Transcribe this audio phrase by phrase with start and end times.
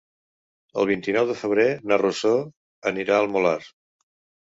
[0.83, 2.35] El vint-i-nou de febrer na Rosó
[2.93, 3.57] anirà al Molar.